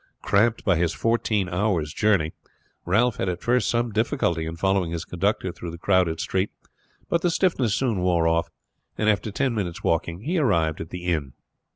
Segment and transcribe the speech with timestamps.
[0.23, 2.33] Cramped by his fourteen hours' journey
[2.85, 6.49] Ralph had at first some difficulty in following his conductor through the crowded street,
[7.07, 8.49] but the stiffness soon wore off,
[8.97, 11.33] and after ten minutes walking he arrived at the inn.